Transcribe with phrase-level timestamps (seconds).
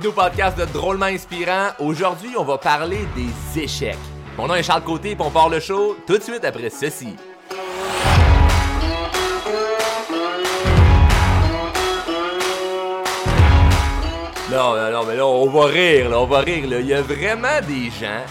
[0.00, 1.72] Bienvenue au podcast de Drôlement Inspirant.
[1.78, 3.98] Aujourd'hui, on va parler des échecs.
[4.38, 7.16] Mon nom est Charles Côté et on part le show tout de suite après ceci.
[14.50, 16.80] Non, non, non, mais là, on va rire, là, on va rire, là.
[16.80, 18.24] Il y a vraiment des gens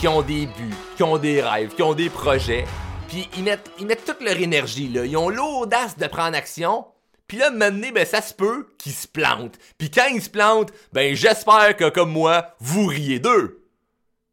[0.00, 2.64] qui ont des buts, qui ont des rêves, qui ont des projets,
[3.06, 5.04] puis ils mettent, ils mettent toute leur énergie, là.
[5.04, 6.84] Ils ont l'audace de prendre action,
[7.26, 9.58] puis là, maintenant, ben, ça se peut qu'ils se plantent.
[9.78, 13.63] Puis quand ils se plantent, ben, j'espère que, comme moi, vous riez d'eux.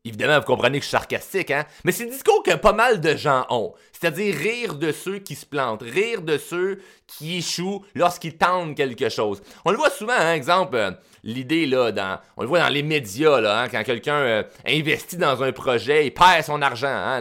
[0.03, 1.63] Évidemment, vous comprenez que je suis sarcastique, hein?
[1.83, 3.75] Mais c'est le discours que pas mal de gens ont.
[3.91, 9.09] C'est-à-dire rire de ceux qui se plantent, rire de ceux qui échouent lorsqu'ils tentent quelque
[9.09, 9.43] chose.
[9.63, 10.33] On le voit souvent, hein?
[10.33, 10.89] Exemple, euh,
[11.23, 13.69] l'idée, là, dans, on le voit dans les médias, là, hein?
[13.69, 17.19] quand quelqu'un euh, investit dans un projet, il perd son argent, hein?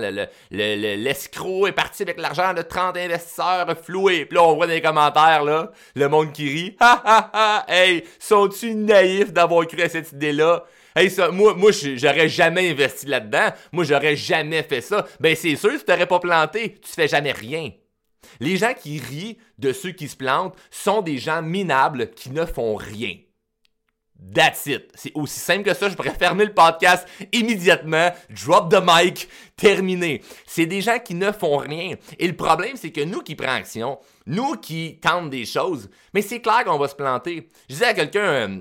[0.50, 4.24] L'escroc est parti avec l'argent de 30 investisseurs floués.
[4.24, 6.76] Puis là, on voit dans les commentaires, là, le monde qui rit.
[6.80, 7.66] Ha ha ha!
[7.68, 10.64] Hey, sont-tu naïfs d'avoir cru à cette idée-là?
[10.96, 13.48] Hey, ça, moi, moi j'aurais jamais investi là-dedans.
[13.72, 15.06] Moi, j'aurais jamais fait ça.
[15.20, 16.78] Ben, c'est sûr, tu t'aurais pas planté.
[16.82, 17.70] Tu fais jamais rien.
[18.40, 22.44] Les gens qui rient de ceux qui se plantent sont des gens minables qui ne
[22.44, 23.14] font rien.
[24.34, 24.90] That's it.
[24.94, 25.88] C'est aussi simple que ça.
[25.88, 28.10] Je pourrais fermer le podcast immédiatement.
[28.44, 29.28] Drop the mic.
[29.56, 30.22] Terminé.
[30.46, 31.94] C'est des gens qui ne font rien.
[32.18, 36.22] Et le problème, c'est que nous qui prenons action, nous qui tentent des choses, mais
[36.22, 37.48] c'est clair qu'on va se planter.
[37.68, 38.58] Je disais à quelqu'un, euh,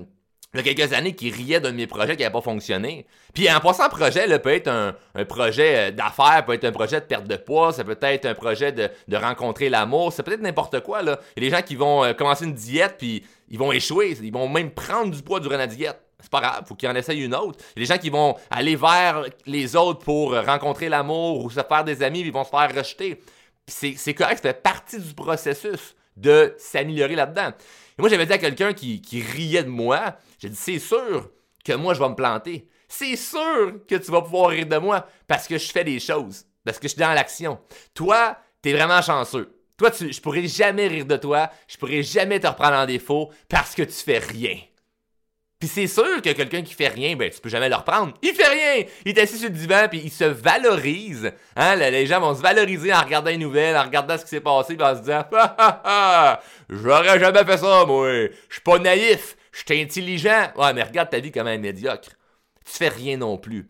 [0.54, 3.06] il y a quelques années qui riait d'un de mes projets qui n'avait pas fonctionné.
[3.34, 7.00] Puis en passant, projet là, peut être un, projet euh, d'affaires, peut être un projet
[7.00, 10.80] de perte de poids, ça peut être un projet de, rencontrer l'amour, c'est peut-être n'importe
[10.80, 11.02] quoi.
[11.02, 11.20] Là.
[11.36, 14.70] Il gens qui vont euh, commencer une diète, puis ils vont échouer, ils vont même
[14.70, 16.00] prendre du poids durant la diète.
[16.18, 17.64] C'est pas grave, faut qu'ils en essayent une autre.
[17.76, 22.02] Il gens qui vont aller vers les autres pour rencontrer l'amour ou se faire des
[22.02, 23.20] amis, ils vont se faire rejeter.
[23.66, 27.52] C'est correct, ça fait partie du processus de s'améliorer là-dedans.
[28.00, 31.30] Moi, j'avais dit à quelqu'un qui, qui riait de moi, j'ai dit, c'est sûr
[31.64, 32.68] que moi, je vais me planter.
[32.88, 36.44] C'est sûr que tu vas pouvoir rire de moi parce que je fais des choses,
[36.64, 37.60] parce que je suis dans l'action.
[37.94, 39.54] Toi, t'es vraiment chanceux.
[39.76, 43.30] Toi, tu, je pourrais jamais rire de toi, je pourrais jamais te reprendre en défaut
[43.48, 44.58] parce que tu fais rien.
[45.60, 48.14] Puis c'est sûr que quelqu'un qui fait rien, ben tu peux jamais le reprendre.
[48.22, 48.86] Il fait rien!
[49.04, 51.30] Il est assis sur le divan puis il se valorise.
[51.54, 51.76] Hein?
[51.76, 54.74] Les gens vont se valoriser en regardant les nouvelles, en regardant ce qui s'est passé,
[54.74, 58.10] puis en se disant ah, ah, ah, J'aurais jamais fait ça, moi!
[58.10, 59.36] Je suis pas naïf!
[59.52, 60.50] Je suis intelligent!
[60.56, 62.08] Ouais, mais regarde ta vie comme un médiocre.
[62.64, 63.68] Tu fais rien non plus.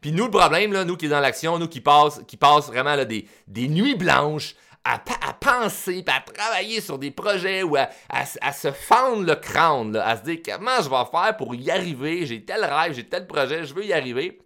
[0.00, 2.68] Puis nous, le problème, là, nous qui sommes dans l'action, nous qui passons, qui passent
[2.68, 4.98] vraiment là, des, des nuits blanches à,
[5.34, 10.38] penser, à travailler sur des projets ou à, se fendre le crâne, à se dire
[10.44, 13.84] comment je vais faire pour y arriver, j'ai tel rêve, j'ai tel projet, je veux
[13.84, 14.38] y arriver.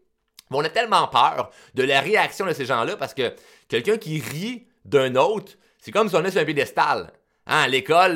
[0.51, 3.35] On a tellement peur de la réaction de ces gens-là parce que
[3.69, 7.13] quelqu'un qui rit d'un autre, c'est comme si on est sur un piédestal.
[7.47, 8.15] Hein, à l'école,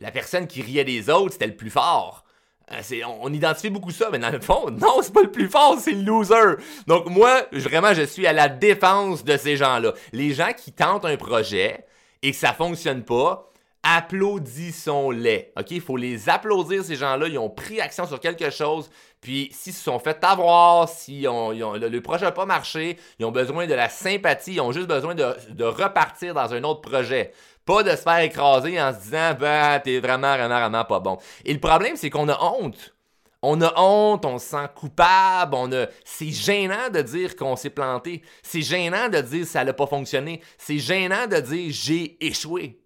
[0.00, 2.24] la personne qui riait des autres, c'était le plus fort.
[2.72, 5.76] Euh, on, identifie beaucoup ça, mais dans le fond, non, c'est pas le plus fort,
[5.80, 6.56] c'est le loser.
[6.86, 9.94] Donc moi, vraiment, je suis à la défense de ces gens-là.
[10.12, 11.86] Les gens qui tentent un projet
[12.22, 13.50] et que ça fonctionne pas,
[13.96, 15.52] applaudissons-les.
[15.56, 15.70] OK?
[15.70, 17.26] Il faut les applaudir, ces gens-là.
[17.28, 18.90] Ils ont pris action sur quelque chose.
[19.20, 23.66] Puis, s'ils se sont fait avoir, si le, projet n'a pas marché, ils ont besoin
[23.66, 27.32] de la sympathie, ils ont juste besoin de, de repartir dans un autre projet.
[27.64, 31.18] Pas de se faire écraser en se disant, ben, t'es vraiment, vraiment, vraiment pas bon.
[31.44, 32.94] Et le problème, c'est qu'on a honte.
[33.40, 35.86] On a honte, on se sent coupable, on a...
[36.04, 38.22] c'est gênant de dire qu'on s'est planté.
[38.42, 40.42] C'est gênant de dire ça n'a pas fonctionné.
[40.58, 42.77] C'est gênant de dire j'ai échoué.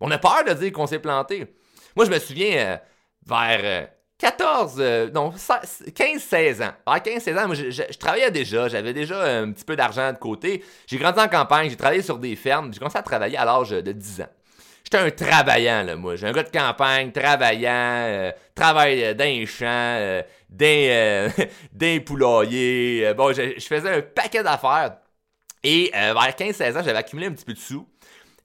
[0.00, 1.46] On a peur de dire qu'on s'est planté.
[1.96, 2.76] Moi, je me souviens, euh,
[3.26, 3.86] vers euh,
[4.20, 6.72] 14, euh, non, 15-16 ans.
[6.84, 10.62] À 15-16 ans, moi, je, travaillais déjà, j'avais déjà un petit peu d'argent de côté.
[10.86, 13.70] J'ai grandi en campagne, j'ai travaillé sur des fermes, j'ai commencé à travailler à l'âge
[13.70, 14.28] de 10 ans.
[14.84, 16.16] J'étais un travaillant, là, moi.
[16.16, 23.14] J'ai un gars de campagne, travaillant, euh, travaille euh, dans les champs, dans, poulaillers.
[23.14, 24.96] bon, je, faisais un paquet d'affaires.
[25.62, 27.86] Et vers 15-16 ans, j'avais accumulé un petit peu de sous.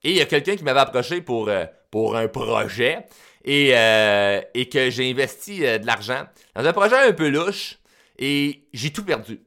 [0.06, 1.50] Et il y a quelqu'un qui m'avait approché pour,
[1.90, 3.06] pour un projet
[3.44, 7.80] et, euh, et que j'ai investi euh, de l'argent dans un projet un peu louche
[8.16, 9.40] et j'ai tout perdu.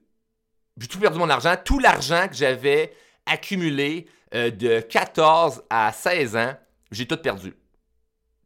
[0.77, 1.55] J'ai tout perdu mon argent.
[1.63, 2.91] Tout l'argent que j'avais
[3.25, 6.53] accumulé euh, de 14 à 16 ans,
[6.91, 7.53] j'ai tout perdu.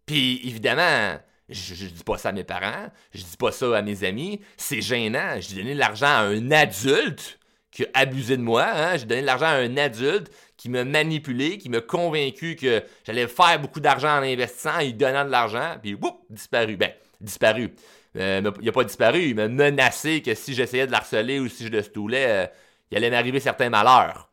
[0.06, 1.18] Puis évidemment,
[1.50, 4.39] je, je, dis pas ça à mes parents, je dis pas ça à mes amis,
[4.56, 5.39] c'est gênant.
[5.39, 7.39] J'ai donné de l'argent à un adulte
[7.73, 8.65] qui a abusé de moi.
[8.65, 8.97] Hein?
[8.97, 13.27] J'ai donné de l'argent à un adulte qui m'a manipulé, qui m'a convaincu que j'allais
[13.27, 16.77] faire beaucoup d'argent en investissant, et donnant de l'argent, puis whoop, disparu.
[16.77, 17.73] Ben, disparu.
[18.15, 21.65] Euh, il n'a pas disparu, il m'a menacé que si j'essayais de l'harceler ou si
[21.65, 22.45] je le stoulais, euh,
[22.91, 24.29] il allait m'arriver certains malheurs.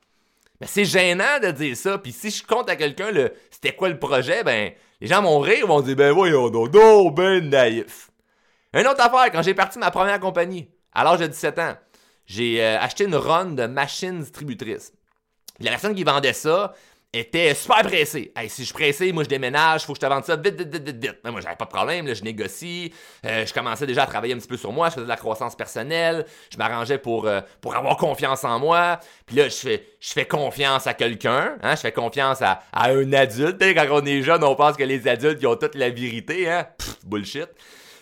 [0.61, 3.89] Mais c'est gênant de dire ça, puis si je compte à quelqu'un le c'était quoi
[3.89, 8.11] le projet, ben Les gens vont rire, vont dire, ben voyons non, ben naïf.
[8.75, 11.75] Une autre affaire, quand j'ai parti ma première compagnie, à l'âge de 17 ans,
[12.31, 14.93] j'ai euh, acheté une run de machines distributrices.
[15.59, 16.75] La personne qui vendait ça,
[17.13, 18.33] était super pressé.
[18.37, 20.57] Hey, si je suis pressé, moi je déménage, faut que je te vende ça vite,
[20.57, 21.19] vite, vite, vite, vite.
[21.25, 22.93] moi j'avais pas de problème, là, je négocie,
[23.27, 25.17] euh, je commençais déjà à travailler un petit peu sur moi, je faisais de la
[25.17, 29.01] croissance personnelle, je m'arrangeais pour, euh, pour avoir confiance en moi.
[29.27, 32.91] Puis là, je fais, je fais confiance à quelqu'un, hein, je fais confiance à, à
[32.91, 33.61] un adulte.
[33.61, 36.69] quand on est jeune, on pense que les adultes ils ont toute la vérité, hein.
[37.05, 37.49] bullshit.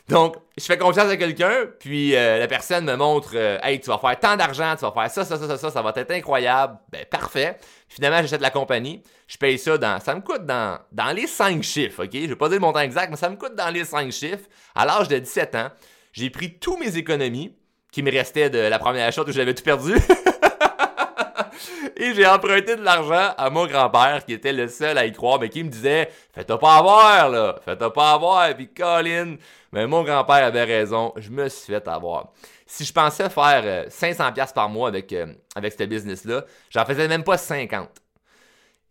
[0.08, 3.98] Donc, je fais confiance à quelqu'un, puis euh, la personne me montre Hey, tu vas
[3.98, 6.78] faire tant d'argent, tu vas faire ça, ça, ça, ça, ça, ça va être incroyable.
[6.90, 7.58] Ben, parfait.
[7.88, 9.02] Finalement, j'achète la compagnie.
[9.26, 10.00] Je paye ça dans.
[10.00, 12.10] Ça me coûte dans, dans les 5 chiffres, OK?
[12.14, 14.48] Je vais pas dire le montant exact, mais ça me coûte dans les 5 chiffres.
[14.74, 15.68] À l'âge de 17 ans,
[16.12, 17.54] j'ai pris tous mes économies
[17.92, 19.94] qui me restaient de la première achat où j'avais tout perdu.
[22.00, 25.40] Et j'ai emprunté de l'argent à mon grand-père, qui était le seul à y croire,
[25.40, 28.54] mais qui me disait Fais-toi pas avoir, là Fais-toi pas avoir.
[28.54, 29.34] Puis Colin,
[29.72, 32.32] mais mon grand-père avait raison, je me suis fait avoir.
[32.66, 37.08] Si je pensais faire 500$ euh, par mois avec, euh, avec ce business-là, j'en faisais
[37.08, 37.88] même pas 50.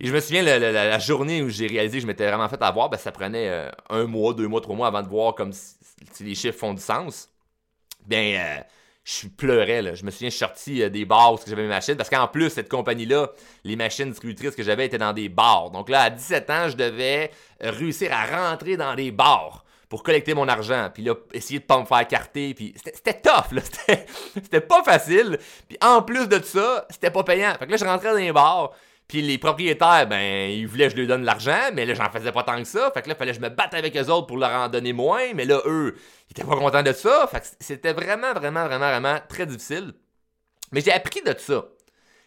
[0.01, 2.89] Et je me souviens, la, journée où j'ai réalisé que je m'étais vraiment fait avoir,
[2.89, 5.75] ben, ça prenait euh, un mois, deux mois, trois mois avant de voir comme si,
[6.19, 7.30] les chiffres font du sens.
[8.06, 8.63] Bien,
[9.07, 9.81] je pleurais.
[9.81, 9.95] Là.
[9.95, 11.95] Je me souviens, je suis sorti des bars où j'avais mes machines.
[11.95, 13.31] Parce qu'en plus, cette compagnie-là,
[13.63, 15.69] les machines distributrices que j'avais étaient dans des bars.
[15.71, 17.31] Donc là, à 17 ans, je devais
[17.62, 21.80] réussir à rentrer dans des bars pour collecter mon argent, puis là, essayer de pas
[21.80, 23.62] me faire carter, puis c'était tough, là,
[24.33, 27.54] c'était pas facile, puis en plus de ça, c'était pas payant.
[27.57, 28.74] Fait que là, je rentrais dans les bars,
[29.07, 32.31] puis les propriétaires, ben, ils voulaient que je leur donne l'argent, mais là, j'en faisais
[32.31, 32.92] pas tant que ça.
[32.94, 34.92] Fait que là, fallait que je me batte avec eux autres pour leur en donner
[34.92, 35.95] moins, mais là, eux,
[36.30, 37.27] ils étaient pas contents de ça.
[37.31, 39.94] Fait que c'était vraiment, vraiment, vraiment, vraiment très difficile.
[40.74, 41.65] Mais j'ai appris de ça.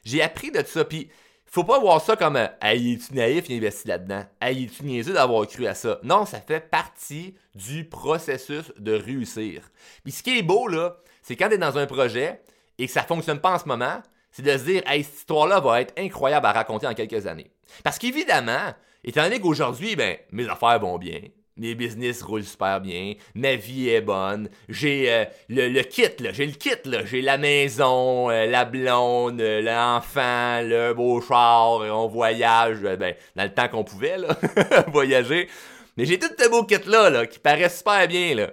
[0.04, 1.10] J'ai appris de ça, puis
[1.44, 4.24] faut pas voir ça comme Hey, es-tu naïf, il investit là-dedans?
[4.40, 5.98] Hey, es-tu niaiseux d'avoir cru à ça?
[6.02, 9.68] Non, ça fait partie du processus de réussir.
[10.02, 12.40] Puis ce qui est beau, là, c'est quand tu es dans un projet
[12.78, 14.00] et que ça fonctionne pas en ce moment,
[14.32, 17.50] c'est de se dire Hey, cette histoire-là va être incroyable à raconter en quelques années.
[17.84, 18.74] Parce qu'évidemment,
[19.04, 21.20] étant donné qu'aujourd'hui, ben, mes affaires vont bien,
[21.56, 26.46] mes business roulent super bien, ma vie est bonne, j'ai euh, le, kit, là, j'ai
[26.46, 26.70] le kit,
[27.04, 33.44] j'ai la maison, euh, la blonde, euh, l'enfant, le beau char, on voyage, ben, dans
[33.44, 34.16] le temps qu'on pouvait,
[34.88, 35.48] voyager.
[35.96, 38.48] Mais j'ai tout ce beau kit-là, là, qui paraît super bien.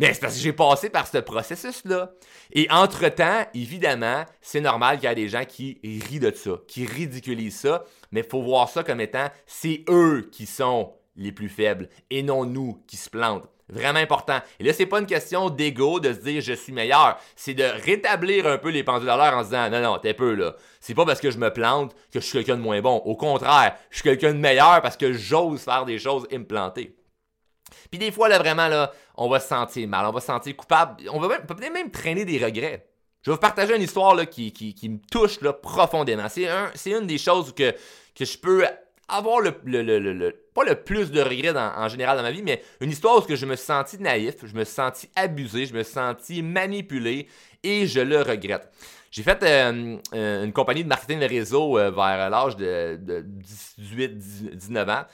[0.00, 2.12] Mais c'est parce que j'ai passé par ce processus-là.
[2.52, 6.86] Et entre-temps, évidemment, c'est normal qu'il y ait des gens qui rient de ça, qui
[6.86, 11.50] ridiculisent ça, mais il faut voir ça comme étant, c'est eux qui sont les plus
[11.50, 13.46] faibles et non nous qui se plantent.
[13.68, 14.38] Vraiment important.
[14.58, 17.18] Et là, c'est pas une question d'ego de se dire je suis meilleur.
[17.36, 20.14] C'est de rétablir un peu les pendules à l'heure en se disant non, non, t'es
[20.14, 20.56] peu là.
[20.80, 22.96] C'est pas parce que je me plante que je suis quelqu'un de moins bon.
[23.04, 26.46] Au contraire, je suis quelqu'un de meilleur parce que j'ose faire des choses et me
[26.46, 26.96] planter.
[27.90, 30.56] Puis des fois, là, vraiment, là, on va se sentir mal, on va se sentir
[30.56, 31.04] coupable.
[31.12, 32.86] On va peut-être même traîner des regrets.
[33.22, 36.28] Je vais vous partager une histoire là, qui, qui, me touche profondément.
[36.28, 37.74] C'est un, une des choses que,
[38.14, 38.64] que je peux
[39.08, 42.90] avoir le, le, pas le plus de regrets en général dans ma vie, mais une
[42.90, 45.92] histoire où je me suis senti naïf, je me suis senti abusé, je me suis
[45.92, 47.28] senti manipulé
[47.62, 48.70] et je le regrette.
[49.10, 53.26] J'ai fait euh, une compagnie de marketing de réseau euh, vers l'âge de, de
[53.80, 55.04] 18-19 ans.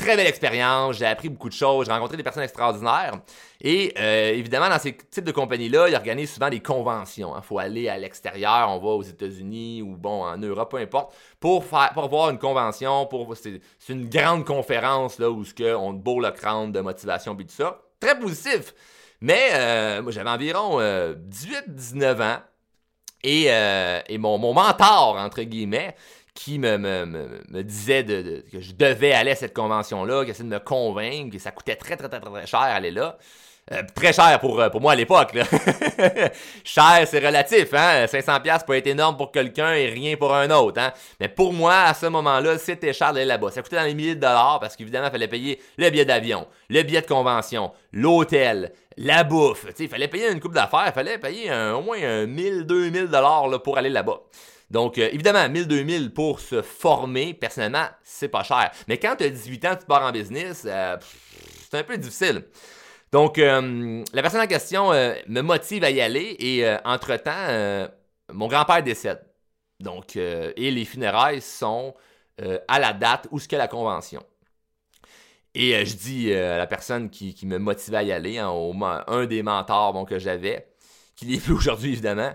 [0.00, 3.20] Très belle expérience, j'ai appris beaucoup de choses, j'ai rencontré des personnes extraordinaires.
[3.60, 7.34] Et euh, évidemment, dans ces types de compagnies-là, ils organisent souvent des conventions.
[7.34, 7.42] Il hein.
[7.42, 11.66] faut aller à l'extérieur, on va aux États-Unis ou bon, en Europe, peu importe, pour,
[11.66, 13.04] faire, pour voir une convention.
[13.06, 17.54] Pour, c'est, une grande conférence là, où on bourre le crâne de motivation et tout
[17.54, 17.78] ça.
[18.00, 18.74] Très positif.
[19.20, 22.38] Mais euh, moi, j'avais environ 18-19 euh, ans.
[23.22, 23.48] Et,
[24.08, 25.94] et mon mentor, entre guillemets,
[26.44, 28.02] qui me, disait
[28.50, 31.76] que je devais aller à cette convention-là, qui essayait de me convaincre, que ça coûtait
[31.76, 33.18] très, très, très, très cher aller là.
[33.72, 35.32] Euh, très cher pour, euh, pour moi à l'époque.
[36.64, 37.74] cher, c'est relatif.
[37.74, 38.06] Hein?
[38.06, 40.80] 500$ peut être énorme pour quelqu'un et rien pour un autre.
[40.80, 40.92] Hein?
[41.20, 43.50] Mais pour moi, à ce moment-là, c'était cher d'aller là-bas.
[43.50, 46.46] Ça coûtait dans les milliers de dollars parce qu'évidemment, il fallait payer le billet d'avion,
[46.70, 49.66] le billet de convention, l'hôtel, la bouffe.
[49.78, 50.86] il fallait payer une coupe d'affaires.
[50.86, 54.20] Il fallait payer au moins 1000, 2000 dollars pour aller là-bas.
[54.70, 58.70] Donc, euh, évidemment, 1000-2000 pour se former, personnellement, c'est pas cher.
[58.86, 60.96] Mais quand tu as 18 ans, tu pars en business, euh,
[61.68, 62.44] c'est un peu difficile.
[63.10, 67.88] Donc, euh, la personne en question me motive à y aller et entre-temps,
[68.32, 69.20] mon grand-père décède.
[69.80, 71.94] Donc, et les funérailles sont
[72.68, 74.22] à la date où ce qu'est la convention.
[75.56, 78.52] Et je dis à la personne qui, me motivait à y aller, hein,
[79.08, 80.68] un des mentors que j'avais,
[81.16, 82.32] qui n'est plus aujourd'hui évidemment,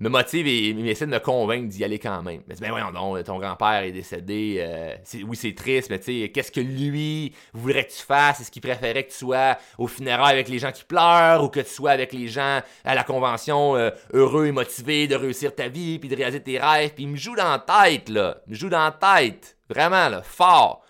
[0.00, 2.42] me motive et il essaie de me convaincre d'y aller quand même.
[2.48, 4.56] Mais ben voyons donc, ton grand-père est décédé.
[4.58, 4.96] Euh,
[5.26, 8.40] oui, c'est triste, mais tu sais, qu'est-ce que lui voudrait que tu fasses?
[8.40, 11.60] Est-ce qu'il préférait que tu sois au funérailles avec les gens qui pleurent ou que
[11.60, 15.68] tu sois avec les gens à la convention euh, heureux et motivé de réussir ta
[15.68, 16.94] vie puis de réaliser tes rêves?
[16.94, 18.38] Puis il me joue dans la tête, là.
[18.46, 19.56] Il me joue dans la tête.
[19.68, 20.84] Vraiment, là, fort.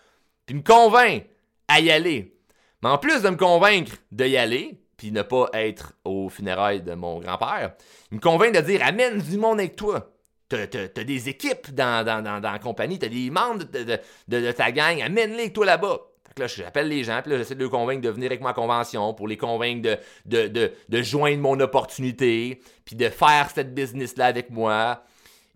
[0.46, 1.24] Puis il me convainc
[1.68, 2.34] à y aller.
[2.82, 7.18] Mais en plus de me convaincre d'y aller, ne pas être au funérailles de mon
[7.20, 7.72] grand-père,
[8.10, 10.10] il me convainc de dire amène du monde avec toi.
[10.48, 15.52] T'as, des équipes dans, dans, la compagnie, t'as des membres de, ta gang, amène-les avec
[15.52, 15.98] toi là-bas.
[16.28, 18.40] Fait que là, j'appelle les gens, puis là, j'essaie de les convaincre de venir avec
[18.40, 24.26] ma convention pour les convaincre de, de, joindre mon opportunité, puis de faire cette business-là
[24.26, 25.02] avec moi.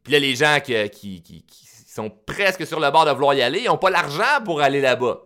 [0.03, 1.45] Puis là, les gens qui, qui, qui,
[1.99, 4.81] sont presque sur le bord de vouloir y aller, ils n'ont pas l'argent pour aller
[4.81, 5.23] là-bas.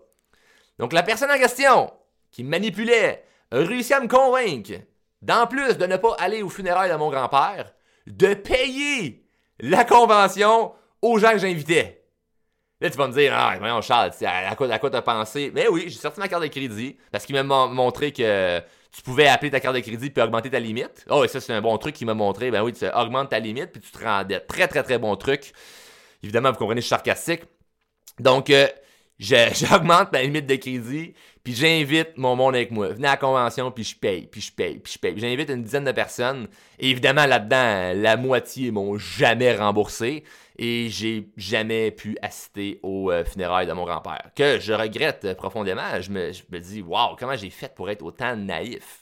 [0.79, 1.93] Donc la personne en question,
[2.31, 4.73] qui me manipulait, réussi à me convaincre,
[5.21, 7.73] d'en plus de ne pas aller aux funérailles de mon grand-père,
[8.07, 9.25] de payer
[9.61, 12.03] la convention aux gens que j'invitais.
[12.81, 15.53] Là, tu vas me dire, ah, voyons, Charles, à quoi, t'as pensé?
[15.55, 19.29] Mais oui, j'ai sorti ma carte de crédit parce qu'il m'a montré que tu pouvais
[19.29, 21.07] appeler ta carte de crédit puis augmenter ta limite.
[21.09, 22.51] Oh, et ça, c'est un bon truc qu'il m'a montré.
[22.51, 25.53] Ben oui, tu augmentes ta limite puis tu te rends Très, très, très bon truc.
[26.25, 27.43] Évidemment, vous comprenez, je suis sarcastique.
[28.19, 28.67] Donc, euh,
[29.55, 31.15] j'augmente ma limite de crédit,
[31.45, 32.89] puis j'invite mon monde avec moi.
[32.89, 35.15] Venez à la convention, puis je paye, puis je paye, puis je paye.
[35.17, 36.49] J'invite une dizaine de personnes.
[36.81, 40.25] Et évidemment, là-dedans, la moitié m'ont jamais remboursé.
[40.59, 44.31] Et j'ai jamais pu assister au euh, funérailles de mon grand-père.
[44.37, 46.01] Que je regrette profondément.
[46.01, 49.02] Je me, je me dis, waouh, comment j'ai fait pour être autant naïf.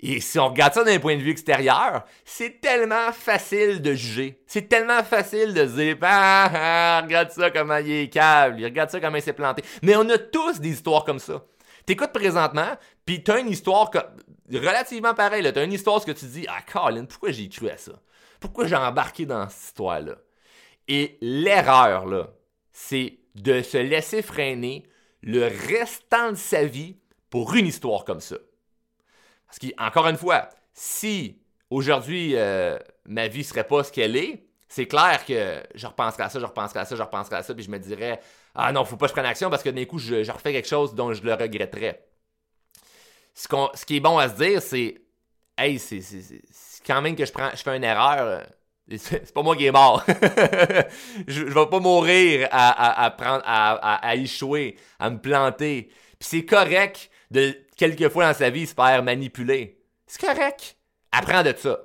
[0.00, 4.42] Et si on regarde ça d'un point de vue extérieur, c'est tellement facile de juger.
[4.46, 9.00] C'est tellement facile de dire ah, ah, regarde ça comment il est câble, regarde ça
[9.00, 9.62] comment il s'est planté.
[9.82, 11.44] Mais on a tous des histoires comme ça.
[11.86, 13.90] T'écoutes présentement, puis t'as une histoire
[14.52, 15.50] relativement pareille.
[15.52, 17.92] T'as une histoire ce que tu dis Ah, Colin, pourquoi j'ai cru à ça?
[18.40, 20.16] Pourquoi j'ai embarqué dans cette histoire-là?
[20.88, 22.28] Et l'erreur, là,
[22.72, 24.84] c'est de se laisser freiner
[25.22, 26.96] le restant de sa vie
[27.30, 28.36] pour une histoire comme ça.
[29.46, 31.38] Parce qu'encore une fois, si
[31.70, 36.28] aujourd'hui euh, ma vie serait pas ce qu'elle est, c'est clair que je repenserais à
[36.28, 38.20] ça, je repenserais à ça, je repenserais à ça, puis je me dirais
[38.54, 40.68] Ah non, faut pas que je prenne action parce que d'un coup, je, refais quelque
[40.68, 42.04] chose dont je le regretterais.
[43.34, 45.04] Ce, ce qui est bon à se dire, c'est
[45.56, 46.00] Hey, c'est
[46.84, 48.44] quand même que je, prends, je fais une erreur.
[48.98, 50.04] C'est pas moi qui est mort.
[50.08, 50.82] je,
[51.26, 55.90] je vais pas mourir à, à, prendre, à, à, échouer, à me planter.
[56.18, 59.78] Puis c'est correct de quelquefois dans sa vie se faire manipuler.
[60.06, 60.76] C'est correct.
[61.12, 61.80] Apprends de ça.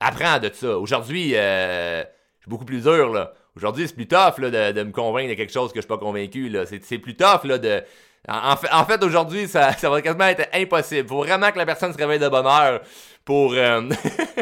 [0.00, 0.78] Apprends de ça.
[0.78, 3.32] Aujourd'hui, euh, je suis beaucoup plus dur, là.
[3.56, 5.98] Aujourd'hui, c'est plus tough là, de, me convaincre de quelque chose que je suis pas
[5.98, 6.48] convaincu.
[6.48, 6.64] Là.
[6.64, 7.82] C'est, plus tough là, de.
[8.28, 11.08] En, fait, aujourd'hui, ça, ça va quasiment être impossible.
[11.08, 12.80] Faut vraiment que la personne se réveille de bonne heure
[13.24, 13.82] pour, euh,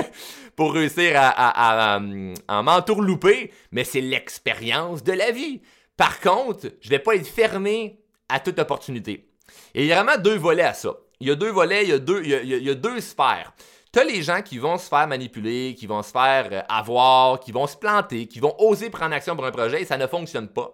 [0.57, 2.01] pour réussir à, à,
[2.49, 5.63] à m'entourlouper, mais c'est l'expérience de la vie.
[5.97, 7.99] Par contre, je vais pas être fermé
[8.29, 9.26] à toute opportunité.
[9.75, 10.95] Et il y a vraiment deux volets à ça.
[11.21, 13.53] Il y a deux volets, il y a deux, il y a, deux sphères.
[13.93, 17.41] Tu as les gens qui vont se faire manipuler, qui vont se faire euh, avoir,
[17.41, 20.07] qui vont se planter, qui vont oser prendre action pour un projet et ça ne
[20.07, 20.71] fonctionne pas.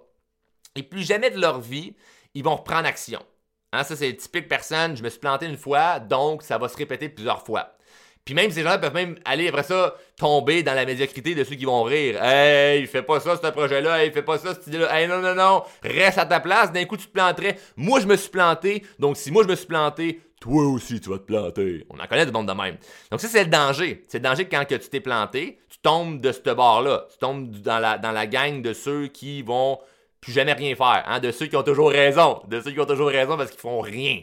[0.74, 1.94] Et plus jamais de leur vie,
[2.34, 3.22] ils vont reprendre action.
[3.72, 4.96] Hein, ça, c'est typique personne.
[4.96, 7.76] Je me suis planté une fois, donc ça va se répéter plusieurs fois.
[8.24, 11.56] Puis même ces gens peuvent même aller après ça tomber dans la médiocrité de ceux
[11.56, 12.22] qui vont rire.
[12.22, 14.96] Hey, fais pas ça ce projet-là, hey, fais pas ça cette idée-là.
[14.96, 17.58] Hey, non, non, non, reste à ta place, d'un coup tu te planterais.
[17.76, 21.10] Moi je me suis planté, donc si moi je me suis planté, toi aussi tu
[21.10, 21.84] vas te planter.
[21.90, 22.76] On en connaît des monde de même.
[23.10, 24.04] Donc ça c'est le danger.
[24.06, 27.06] C'est le danger que quand que tu t'es planté, tu tombes de ce bord-là.
[27.10, 29.80] Tu tombes dans la, dans la gang de ceux qui vont
[30.20, 32.86] plus jamais rien faire, hein, de ceux qui ont toujours raison, de ceux qui ont
[32.86, 34.20] toujours raison parce qu'ils font rien.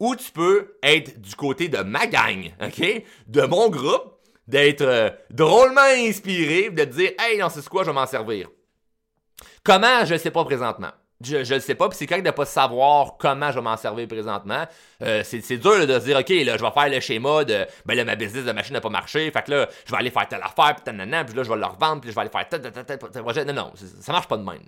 [0.00, 3.02] Ou tu peux être du côté de ma gang, OK?
[3.26, 7.90] De mon groupe, d'être euh, drôlement inspiré, de te dire Hey, non, c'est quoi, je
[7.90, 8.48] vais m'en servir.
[9.62, 10.90] Comment, je ne sais pas présentement.
[11.20, 14.06] Je ne sais pas, puis c'est correct de pas savoir comment je vais m'en servir
[14.06, 14.64] présentement.
[15.02, 17.96] Euh, c'est dur de se dire, OK, là, je vais faire le schéma de, ben
[17.96, 20.28] là, ma business de machine n'a pas marché, fait que là, je vais aller faire
[20.28, 22.48] telle affaire, puis nanana, puis là, je vais le revendre, puis je vais aller faire
[22.48, 23.46] tel, tel, tel, tel.
[23.46, 24.62] Non, non, ça marche pas de même.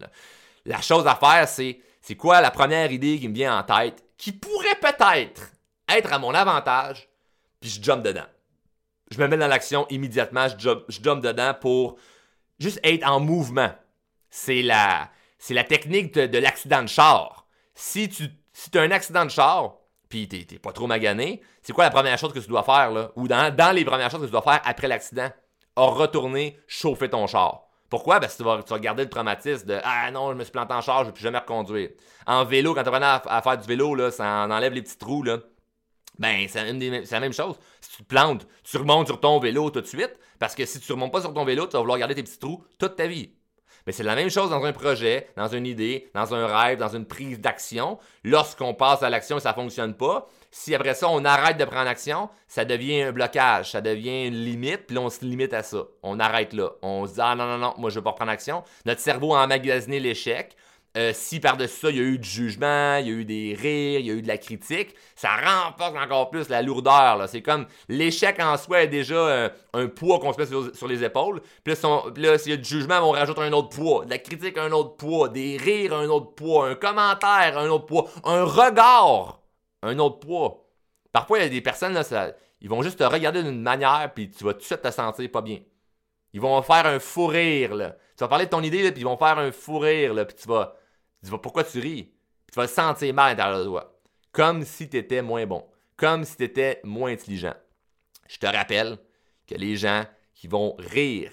[0.66, 4.02] La chose à faire, c'est, c'est quoi la première idée qui me vient en tête,
[4.20, 5.50] qui pourrait peut-être
[5.88, 7.08] être à mon avantage,
[7.58, 8.26] puis je jump dedans.
[9.10, 11.96] Je me mets dans l'action immédiatement, je jump, je jump dedans pour
[12.58, 13.70] juste être en mouvement.
[14.28, 17.46] C'est la, c'est la technique de, l'accident de char.
[17.74, 18.28] Si tu
[18.74, 19.76] as un accident de char,
[20.10, 23.10] puis t'es, t'es pas trop magané, c'est quoi la première chose que tu dois faire?
[23.16, 25.30] Ou dans, dans les premières choses que tu dois faire après l'accident?
[25.76, 27.69] Retourner chauffer ton char.
[27.90, 28.20] Pourquoi?
[28.20, 30.52] Parce que tu vas, tu vas garder le traumatisme de Ah non, je me suis
[30.52, 31.90] planté en charge, je vais plus jamais reconduire.
[32.26, 34.96] En vélo, quand tu apprends à, faire du vélo, là, ça en enlève les petits
[34.96, 35.24] trous.
[35.24, 35.38] Là.
[36.18, 37.56] Ben, c'est la même chose.
[37.80, 40.78] Si tu te plantes, tu remontes sur ton vélo tout de suite, parce que si
[40.78, 42.94] tu ne remontes pas sur ton vélo, tu vas vouloir garder tes petits trous toute
[42.94, 43.32] ta vie.
[43.86, 46.94] Mais c'est la même chose dans un projet, dans une idée, dans un rêve, dans
[46.94, 47.98] une prise d'action.
[48.24, 51.64] Lorsqu'on passe à l'action et ça ne fonctionne pas, si après ça on arrête de
[51.64, 55.54] prendre action, ça devient un blocage, ça devient une limite, puis là on se limite
[55.54, 55.84] à ça.
[56.02, 56.70] On arrête là.
[56.82, 58.64] On se dit ah non non non, moi je veux pas prendre action.
[58.84, 60.56] Notre cerveau a emmagasiné l'échec.
[60.96, 63.54] Euh, si par-dessus ça, il y a eu du jugement, il y a eu des
[63.54, 67.28] rires, il y a eu de la critique, ça renforce encore plus la lourdeur.
[67.28, 71.04] C'est comme l'échec en soi est déjà euh, un, poids qu'on se met sur, les
[71.04, 71.42] épaules.
[71.62, 71.74] Puis
[72.16, 74.04] là, s'il y a du jugement, on rajoute un autre poids.
[74.04, 75.28] De la critique, un autre poids.
[75.28, 76.68] Des rires, un autre poids.
[76.68, 78.08] Un commentaire, un autre poids.
[78.24, 79.40] Un regard,
[79.82, 80.66] un autre poids.
[81.12, 82.02] Parfois, il y a des personnes, là,
[82.60, 85.30] ils vont juste te regarder d'une manière, puis tu vas tout de suite te sentir
[85.30, 85.60] pas bien.
[86.32, 87.96] Ils vont faire un fou rire, là.
[88.16, 90.36] Tu vas parler de ton idée, puis ils vont faire un fou rire, là, puis
[90.36, 90.76] tu vas
[91.24, 92.12] tu vas, pourquoi tu ris?
[92.50, 94.00] tu vas le sentir mal à l'intérieur de toi.
[94.32, 95.64] Comme si tu étais moins bon.
[95.96, 97.54] Comme si tu étais moins intelligent.
[98.28, 98.98] Je te rappelle
[99.46, 101.32] que les gens qui vont rire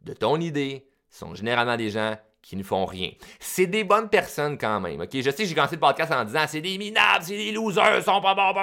[0.00, 3.10] de ton idée sont généralement des gens qui ne font rien.
[3.40, 5.04] C'est des bonnes personnes quand même.
[5.12, 8.04] Je sais que j'ai commencé le podcast en disant c'est des minables, c'est des losers,
[8.04, 8.54] sont pas bons,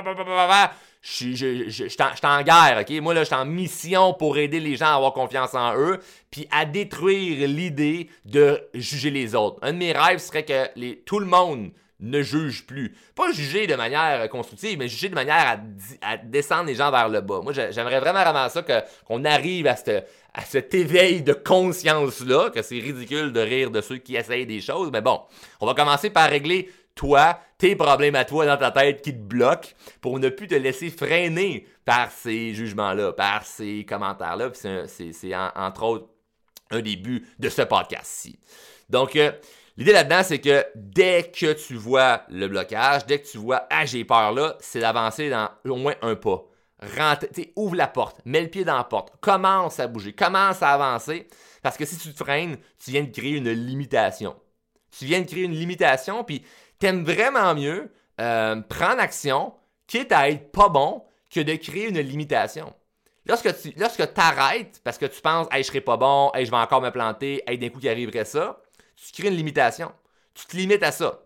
[1.03, 3.01] je, je, je, suis en, guerre, OK?
[3.01, 6.00] Moi, là, je suis en mission pour aider les gens à avoir confiance en eux,
[6.31, 9.60] puis à détruire l'idée de juger les autres.
[9.62, 12.95] Un de mes rêves serait que tout le monde ne juge plus.
[13.15, 15.60] Pas juger de manière constructive, mais juger de manière
[16.01, 17.41] à, descendre les gens vers le bas.
[17.43, 18.63] Moi, j'aimerais vraiment vraiment ça
[19.05, 19.75] qu'on arrive à,
[20.33, 24.62] à cet éveil de conscience-là, que c'est ridicule de rire de ceux qui essayent des
[24.62, 25.22] choses, mais bon,
[25.60, 29.21] on va commencer par régler toi, tes problèmes à toi dans ta tête qui te
[29.21, 29.69] bloquent
[30.01, 34.51] pour ne plus te laisser freiner par ces jugements-là, par ces commentaires-là.
[34.53, 36.07] C'est entre autres
[36.71, 38.39] un début de ce podcast-ci.
[38.89, 39.31] Donc, euh,
[39.77, 43.85] l'idée là-dedans, c'est que dès que tu vois le blocage, dès que tu vois Ah,
[43.85, 46.43] j'ai peur là, c'est d'avancer dans au moins un pas.
[47.55, 51.27] Ouvre la porte, mets le pied dans la porte, commence à bouger, commence à avancer.
[51.62, 54.36] Parce que si tu te freines, tu viens de créer une limitation.
[54.97, 56.43] Tu viens de créer une limitation, puis
[56.84, 59.54] t'aimes vraiment mieux euh, prendre action,
[59.88, 61.02] quitte à être pas bon,
[61.34, 62.74] que de créer une limitation.
[63.26, 66.52] Lorsque tu lorsque arrêtes parce que tu penses, hey, je serai pas bon, hey, je
[66.52, 68.62] vais encore me planter, hey, d'un coup, qui arriverait ça,
[68.98, 69.93] tu crées une limitation.
[70.34, 71.22] Tu te limites à ça.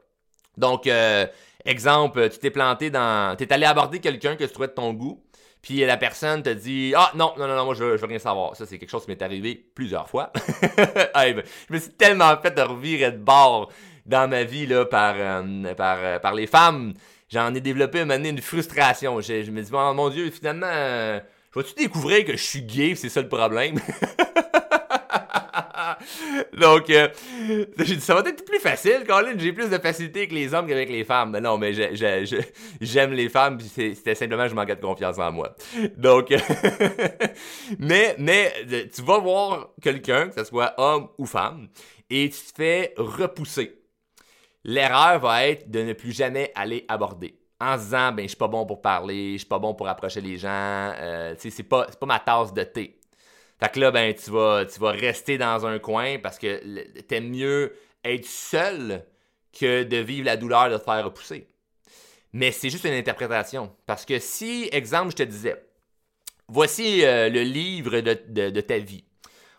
[0.57, 1.25] Donc, euh,
[1.65, 3.35] exemple, tu t'es planté dans.
[3.35, 5.23] Tu es allé aborder quelqu'un que tu trouvais de ton goût,
[5.63, 8.19] puis la personne te dit Ah non, non, non, non, moi je veux, veux rien
[8.19, 8.55] savoir.
[8.55, 10.31] Ça, c'est quelque chose qui m'est arrivé plusieurs fois.
[11.15, 11.43] Je
[11.73, 13.71] me suis tellement fait de revirer de bord
[14.07, 16.93] dans ma vie là, par, euh, par, euh, par les femmes.
[17.29, 19.19] J'en ai développé un une frustration.
[19.19, 21.19] Je, me dis, oh, mon Dieu, finalement, euh,
[21.53, 23.75] je vais-tu découvrir que je suis gay, c'est ça le problème?
[26.57, 29.33] Donc, j'ai dit, ça va être plus facile, Colin.
[29.37, 31.37] J'ai plus de facilité avec les hommes qu'avec les femmes.
[31.37, 31.73] Non, mais
[32.81, 35.55] j'aime les femmes, puis c'était simplement je manquais de confiance en moi.
[35.97, 36.33] Donc,
[37.79, 38.53] mais, mais
[38.95, 41.67] tu vas voir quelqu'un, que ce soit homme ou femme,
[42.09, 43.77] et tu te fais repousser
[44.67, 47.39] l'erreur va être de ne plus jamais aller aborder.
[47.59, 49.87] En se disant, ben, je suis pas bon pour parler, je suis pas bon pour
[49.87, 50.49] approcher les gens,
[50.95, 52.99] euh, c'est pas, pas ma tasse de thé.
[53.59, 57.29] Fait que là, ben, tu vas, tu vas rester dans un coin parce que t'aimes
[57.29, 59.03] mieux être seul
[59.59, 61.47] que de vivre la douleur de te faire repousser.
[62.33, 63.75] Mais c'est juste une interprétation.
[63.87, 65.55] Parce que si, exemple, je te disais,
[66.47, 69.06] voici euh, le livre de ta vie.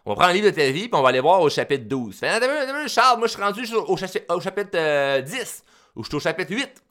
[0.05, 1.85] On va prendre un livre de ta vie, puis on va aller voir au chapitre
[1.85, 2.17] 12.
[2.17, 2.41] Fait,
[2.89, 5.51] Charles, moi je suis rendu au, chapitre 10, euh,
[5.97, 6.83] ou je suis au chapitre 8.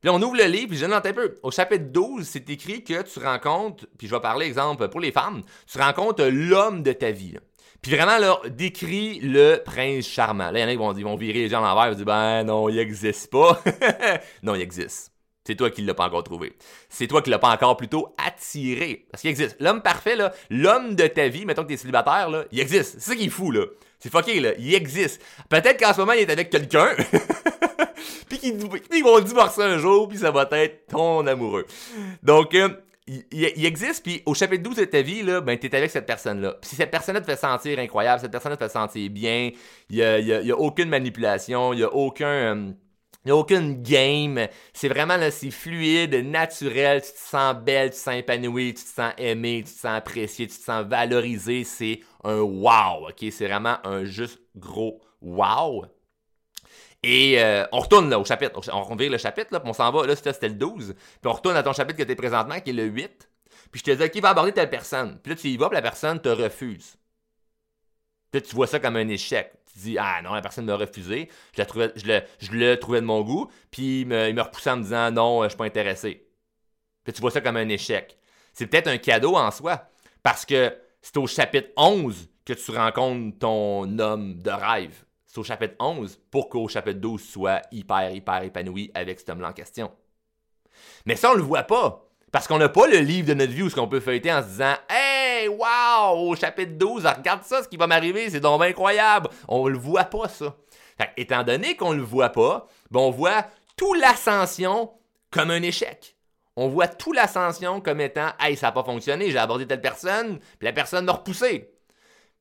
[0.00, 1.36] Puis là, on ouvre le livre, puis je note un peu.
[1.42, 5.12] Au chapitre 12, c'est écrit que tu rencontres, puis je vais parler, exemple, pour les
[5.12, 7.36] femmes, tu rencontres l'homme de ta vie.
[7.82, 10.50] Puis vraiment, là, décrit le prince charmant.
[10.50, 11.90] Là, il y en a qui vont, ils vont virer les gens à l'envers, ils
[11.90, 13.62] vont dire, ben non, il n'existe pas.
[14.42, 15.12] non, il existe.
[15.46, 16.54] C'est toi qui l'as pas encore trouvé.
[16.88, 19.06] C'est toi qui l'as pas encore plutôt attiré.
[19.10, 19.56] Parce qu'il existe.
[19.60, 22.96] L'homme parfait, là, l'homme de ta vie, mettons que t'es célibataire, là, il existe.
[22.98, 23.64] C'est ça qui est fou, là.
[24.00, 24.50] C'est fucké, là.
[24.58, 25.22] Il existe.
[25.48, 26.88] Peut-être qu'en ce moment, il est avec quelqu'un.
[28.28, 31.66] puis qu'ils vont divorcer un jour, puis ça va être ton amoureux.
[32.24, 32.68] Donc, euh,
[33.06, 36.56] il, existe, puis au chapitre 12 de ta vie, là, ben, t'es avec cette personne-là.
[36.62, 39.52] Si cette personne-là te fait sentir incroyable, cette personne-là te fait sentir bien,
[39.90, 42.26] il y a, aucune manipulation, il y a aucun...
[42.26, 42.72] Euh,
[43.26, 44.46] il n'y a aucune game.
[44.72, 47.02] C'est vraiment là, c'est fluide, naturel.
[47.02, 49.96] Tu te sens belle, tu te sens épanouie, tu te sens aimé, tu te sens
[49.96, 51.64] apprécié, tu te sens valorisé.
[51.64, 53.26] C'est un wow, ok?
[53.32, 55.86] C'est vraiment un juste gros wow.
[57.02, 58.60] Et euh, on retourne là au chapitre.
[58.72, 60.06] On revient le chapitre, là, puis on s'en va.
[60.06, 60.94] Là, c'était le 12.
[60.94, 63.28] Puis on retourne à ton chapitre que tu es présentement, qui est le 8.
[63.72, 65.18] Puis je te dis, qui va aborder telle personne?
[65.20, 66.96] Puis là, tu y vas, puis la personne te refuse.
[68.40, 71.60] Tu vois ça comme un échec tu dis Ah non, la personne m'a refusé, je,
[71.60, 75.48] la trouvais, je, de mon goût, puis il me, il en me disant Non, je
[75.50, 76.26] suis pas intéressé.
[77.04, 78.18] Puis tu vois ça comme un échec.
[78.52, 79.88] C'est peut-être un cadeau en soi.
[80.22, 85.04] Parce que c'est au chapitre 11 que tu rencontres ton homme de rêve.
[85.24, 89.30] C'est au chapitre 11 pour qu'au chapitre 12 tu sois hyper, hyper épanoui avec cet
[89.30, 89.92] homme-là en question.
[91.04, 92.06] Mais ça, on le voit pas.
[92.32, 94.42] Parce qu'on n'a pas le livre de notre vie où ce qu'on peut feuilleter en
[94.42, 95.05] se disant Hey,
[95.48, 99.28] wow, au chapitre 12, regarde ça, ce qui va m'arriver, c'est donc incroyable.
[99.48, 100.56] On le voit pas, ça.
[101.16, 103.46] étant donné qu'on le voit pas, ben on voit
[103.76, 104.90] tout l'ascension
[105.30, 106.16] comme un échec.
[106.56, 110.38] On voit tout l'ascension comme étant Hey, ça n'a pas fonctionné, j'ai abordé telle personne,
[110.58, 111.70] puis la personne m'a repoussé.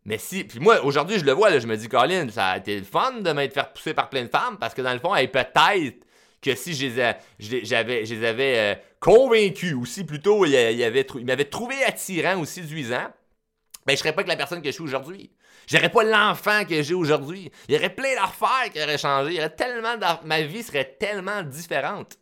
[0.05, 2.77] Mais si, puis moi, aujourd'hui, je le vois, je me dis, Colin, ça a été
[2.77, 5.13] le fun de m'être fait pousser par plein de femmes, parce que dans le fond,
[5.13, 6.05] peut-être
[6.41, 11.25] que si je les, je les avais euh, convaincus aussi, plutôt, il, il, avait, il
[11.25, 13.07] m'avait trouvé attirant ou séduisant,
[13.85, 15.31] ben, je serais pas que la personne que je suis aujourd'hui.
[15.67, 17.51] J'aurais pas l'enfant que j'ai aujourd'hui.
[17.67, 19.31] Il y aurait plein d'affaires qui auraient changé.
[19.31, 22.17] Il y aurait tellement ma vie serait tellement différente.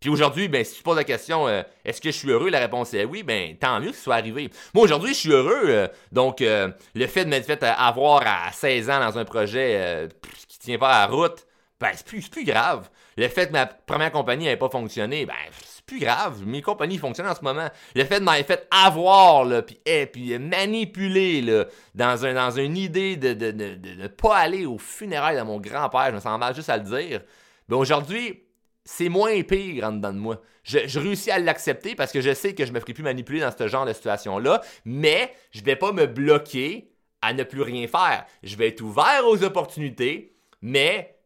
[0.00, 2.50] Puis aujourd'hui, ben, si tu poses la question, euh, est-ce que je suis heureux?
[2.50, 4.50] La réponse est oui, ben, tant mieux que ce soit arrivé.
[4.72, 5.64] Moi, aujourd'hui, je suis heureux.
[5.64, 10.08] Euh, donc, le fait de m'être fait avoir à 16 ans dans un projet
[10.46, 11.47] qui tient pas la route,
[11.80, 12.90] ben, c'est plus, grave.
[13.16, 16.44] Le fait que ma première compagnie n'avait pas fonctionné, ben, c'est plus grave.
[16.44, 17.68] Mes compagnies fonctionnent en ce moment.
[17.94, 21.64] Le fait de m'avoir fait avoir, là, puis, eh, puis manipuler,
[21.94, 26.20] dans, un, une idée de ne pas aller au funérailles de mon grand-père, je me
[26.20, 27.22] sens mal juste à le dire.
[27.68, 28.42] Ben, aujourd'hui,
[28.84, 30.40] c'est moins pire en dedans de moi.
[30.64, 33.52] Je, réussis à l'accepter parce que je sais que je me ferai plus manipuler dans
[33.56, 36.90] ce genre de situation-là, mais je vais pas me bloquer
[37.22, 38.24] à ne plus rien faire.
[38.42, 41.17] Je vais être ouvert aux opportunités, mais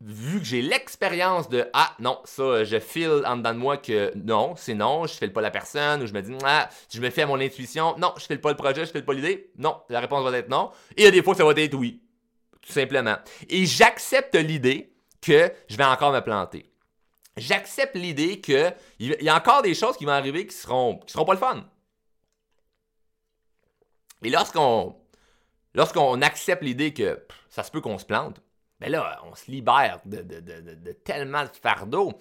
[0.00, 4.12] vu que j'ai l'expérience de ah non, ça je file en dedans de moi que
[4.14, 7.10] non, c'est non, je file pas la personne ou je me dis ah, je me
[7.10, 9.50] fais à mon intuition, non, je file pas le projet, je file pas l'idée.
[9.58, 10.70] Non, la réponse va être non.
[10.96, 12.02] Et des fois ça va être oui.
[12.60, 13.16] Tout simplement.
[13.48, 16.70] Et j'accepte l'idée que je vais encore me planter.
[17.36, 21.12] J'accepte l'idée que il y a encore des choses qui vont arriver qui seront qui
[21.12, 21.64] seront pas le fun.
[24.22, 24.96] Et lorsqu'on
[25.74, 28.40] lorsqu'on accepte l'idée que ça se peut qu'on se plante,
[28.80, 32.12] ben là, on se libère de, tellement de fardeaux.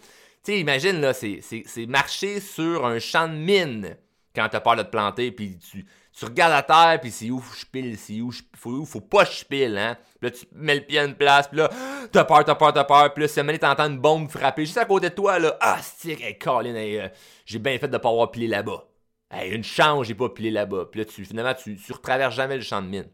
[0.43, 3.97] Tu sais, imagine, là, c'est marcher sur un champ de mine
[4.37, 5.85] quand t'as peur de te planter, puis tu,
[6.23, 9.77] regardes la terre, puis c'est où je pile, c'est où, faut, faut pas je pile,
[9.77, 9.97] hein.
[10.19, 11.69] Puis là, tu mets le pied à une place, puis là,
[12.11, 14.85] t'as peur, t'as peur, t'as peur, puis là, si t'entends une bombe frapper juste à
[14.85, 17.09] côté de toi, là, ah, c'est hey, Colin, euh,
[17.45, 18.87] j'ai bien fait de pas avoir pilé là-bas.
[19.31, 20.85] Hey, une chance, j'ai pas pilé là-bas.
[20.91, 23.09] Puis là, tu, finalement, tu, tu retraverses jamais le champ de mine.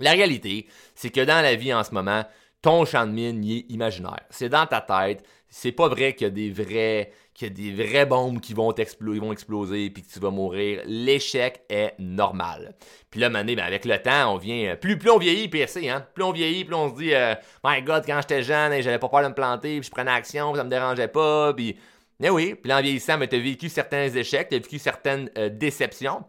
[0.00, 2.24] La réalité, c'est que dans la vie en ce moment,
[2.64, 4.22] ton champ de mine est imaginaire.
[4.30, 5.22] C'est dans ta tête.
[5.50, 8.54] C'est pas vrai qu'il y a des vrais qu'il y a des vraies bombes qui
[8.54, 10.82] vont, exploser, vont exploser puis que tu vas mourir.
[10.86, 12.74] L'échec est normal.
[13.10, 14.76] Puis là, mané, ben, avec le temps, on vient.
[14.76, 16.06] Plus, plus on vieillit, PSC, hein.
[16.14, 19.08] Plus on vieillit, plus on se dit euh, My God, quand j'étais jeune, j'avais pas
[19.08, 21.52] peur de me planter, puis je prenais action, ça me dérangeait pas.
[21.52, 21.76] Puis.
[22.22, 25.28] Eh oui, puis en vieillissant, ben, tu as vécu certains échecs, tu as vécu certaines
[25.36, 26.24] euh, déceptions.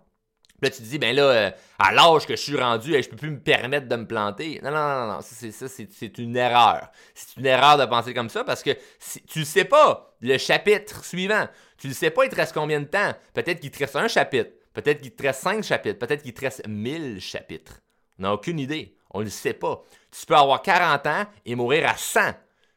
[0.61, 3.17] Là, tu te dis, ben là, euh, à l'âge que je suis rendu, je peux
[3.17, 4.61] plus me permettre de me planter.
[4.63, 6.89] Non, non, non, non, c'est, ça, c'est, une erreur.
[7.13, 10.37] C'est une erreur de penser comme ça parce que si, tu ne sais pas le
[10.37, 11.47] chapitre suivant.
[11.77, 13.13] Tu ne sais pas, il te reste combien de temps?
[13.33, 14.51] Peut-être qu'il te reste un chapitre.
[14.73, 15.99] Peut-être qu'il te reste cinq chapitres.
[15.99, 17.81] Peut-être qu'il te reste mille chapitres.
[18.17, 18.97] On n'a aucune idée.
[19.11, 19.83] On ne le sait pas.
[20.11, 22.21] Tu peux avoir 40 ans et mourir à 100.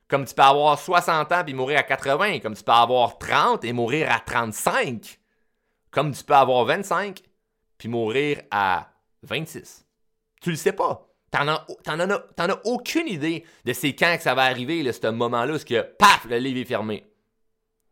[0.08, 2.40] Comme tu peux avoir 60 ans et mourir à 80.
[2.40, 5.18] Comme tu peux avoir 30 et mourir à 35.
[5.90, 7.22] Comme tu peux avoir 25
[7.78, 8.90] puis mourir à
[9.22, 9.86] 26.
[10.42, 11.08] Tu le sais pas.
[11.30, 11.66] T'en as,
[12.38, 15.82] as, aucune idée de c'est quand que ça va arriver, là, ce moment-là, où que,
[15.82, 17.04] paf, le livre est fermé.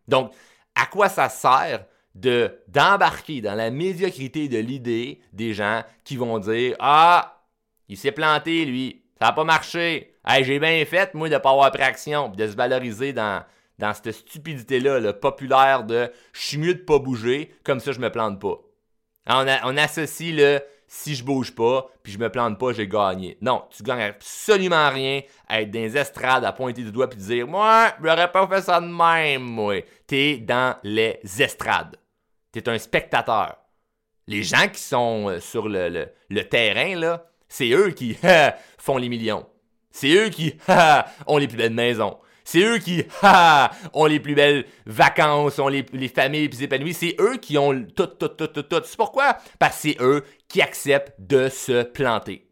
[0.09, 0.33] Donc,
[0.75, 6.38] à quoi ça sert de, d'embarquer dans la médiocrité de l'idée des gens qui vont
[6.38, 7.42] dire Ah,
[7.88, 10.14] il s'est planté, lui, ça n'a pas marché.
[10.27, 13.44] Hey, j'ai bien fait, moi, de ne pas avoir pris action, de se valoriser dans,
[13.79, 18.01] dans cette stupidité-là, le populaire de je suis mieux de pas bouger, comme ça je
[18.01, 18.59] me plante pas.
[19.27, 23.37] Hein, on, associe le si je bouge pas, puis je me plante pas, j'ai gagné.
[23.41, 27.19] Non, tu gagnes absolument rien à être dans les estrades, à pointer du doigt puis
[27.19, 29.83] dire Moi, j'aurais pas fait ça de même, moi.
[30.07, 31.97] T'es dans les estrades.
[32.53, 33.57] T'es un spectateur.
[34.29, 36.09] Les gens qui sont euh, sur le,
[36.49, 38.17] terrain, c'est eux qui
[38.79, 39.47] font les millions.
[39.91, 40.57] C'est eux qui
[41.27, 42.19] ont les plus belles maisons.
[42.47, 43.03] C'est eux qui
[43.93, 46.95] ont les plus belles vacances, ont les, familles plus épanouies.
[46.95, 48.81] C'est eux qui ont tout, tout, tout, tout, tout.
[48.85, 49.37] C'est pourquoi?
[49.59, 52.47] Parce que c'est eux qui acceptent de se planter.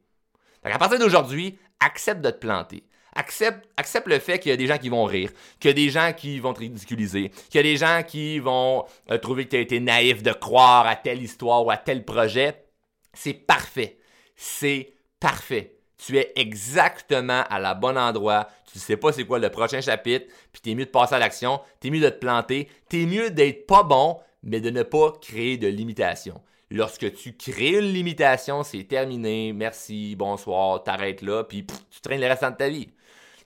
[0.64, 2.82] à partir d'aujourd'hui, accepte de te planter.
[3.14, 5.30] Accepte, accepte le fait qu'il y a des gens qui vont rire,
[5.60, 8.40] qu'il y a des gens qui vont te ridiculiser, qu'il y a des gens qui
[8.40, 11.76] vont euh, trouver que tu as été naïf de croire à telle histoire ou à
[11.76, 12.64] tel projet.
[13.12, 13.98] C'est parfait.
[14.34, 15.73] C'est parfait.
[15.96, 20.26] Tu es exactement à la bonne endroit tu sais pas c'est quoi le prochain chapitre,
[20.52, 23.68] puis t'es mieux de passer à l'action, t'es mieux de te planter, t'es mieux d'être
[23.68, 26.40] pas bon, mais de ne pas créer de limitation.
[26.72, 32.26] Lorsque tu crées une limitation, c'est terminé, merci, bonsoir, t'arrêtes là, puis tu traînes le
[32.26, 32.88] restant de ta vie.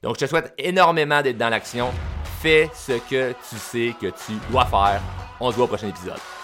[0.03, 1.91] Donc je te souhaite énormément d'être dans l'action.
[2.41, 5.03] Fais ce que tu sais que tu dois faire.
[5.41, 6.38] On se voit au prochain épisode.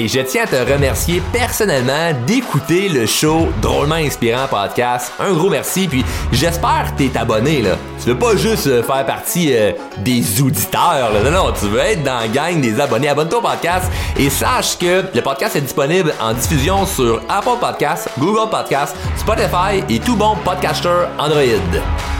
[0.00, 5.12] Hey, je tiens à te remercier personnellement d'écouter le show Drôlement Inspirant Podcast.
[5.20, 7.76] Un gros merci, puis j'espère que t'es abonné, là.
[8.02, 11.22] Tu veux pas juste euh, faire partie euh, des auditeurs, là.
[11.22, 13.08] Non, non, tu veux être dans la gang des abonnés.
[13.10, 18.08] Abonne-toi au podcast et sache que le podcast est disponible en diffusion sur Apple Podcasts,
[18.18, 22.19] Google Podcasts, Spotify et tout bon podcaster Android.